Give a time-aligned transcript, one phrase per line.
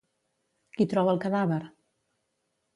[0.77, 1.61] Qui troba el cadàver?